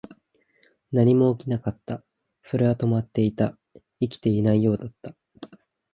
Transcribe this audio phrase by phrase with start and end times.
[0.91, 2.03] 何も起きなかった。
[2.41, 3.55] それは止まっていた。
[3.99, 5.15] 生きていないようだった。